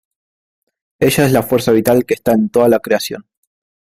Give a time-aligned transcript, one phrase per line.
[0.99, 3.27] Ella es la fuerza vital que está en toda la creación.